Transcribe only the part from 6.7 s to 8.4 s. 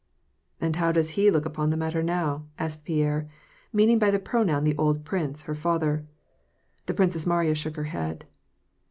The Princess Mariya shook her head.